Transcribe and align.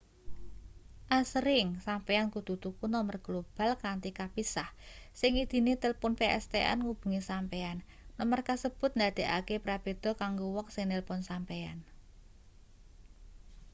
asring 1.19 1.67
sampeyan 1.87 2.27
kudu 2.35 2.53
tuku 2.63 2.85
nomer 2.95 3.15
global 3.27 3.71
kanthi 3.83 4.09
kapisah 4.19 4.69
sing 5.19 5.31
ngidini 5.35 5.73
tilpun 5.81 6.13
pstn 6.19 6.77
ngubungi 6.85 7.21
sampeyan 7.29 7.77
nomer 8.17 8.39
kasebut 8.47 8.91
ndadekake 8.97 9.55
prabéda 9.65 10.09
kanggo 10.21 10.45
wong 10.55 10.67
sing 10.75 10.85
nilpun 10.91 11.19
sampeyan 11.29 11.77